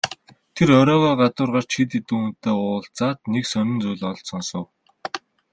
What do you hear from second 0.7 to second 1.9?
оройгоо гадуур гарч хэд